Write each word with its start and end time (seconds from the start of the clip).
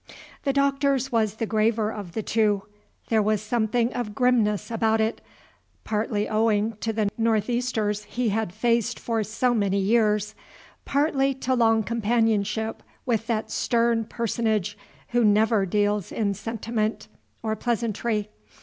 The 0.45 0.51
Doctor's 0.51 1.11
was 1.11 1.35
the 1.35 1.45
graver 1.45 1.91
of 1.91 2.13
the 2.13 2.23
two; 2.23 2.63
there 3.09 3.21
was 3.21 3.39
something 3.39 3.93
of 3.93 4.15
grimness 4.15 4.71
about 4.71 4.99
it, 4.99 5.21
partly 5.83 6.27
owing 6.27 6.75
to 6.77 6.91
the 6.91 7.11
northeasters 7.19 8.05
he 8.05 8.29
had 8.29 8.51
faced 8.51 8.99
for 8.99 9.23
so 9.23 9.53
many 9.53 9.77
years, 9.77 10.33
partly 10.85 11.35
to 11.35 11.53
long 11.53 11.83
companionship 11.83 12.81
with 13.05 13.27
that 13.27 13.51
stern 13.51 14.05
personage 14.05 14.75
who 15.09 15.23
never 15.23 15.67
deals 15.67 16.11
in 16.11 16.33
sentiment 16.33 17.07
or 17.43 17.55
pleasantry. 17.55 18.29